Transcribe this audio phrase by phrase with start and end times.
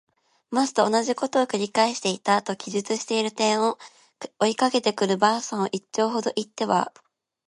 [0.49, 3.77] ます。」とおなじことを「くり返していた。」と記述している点を、
[4.39, 6.91] 追いかけてくる婆さんを一町ほど行っては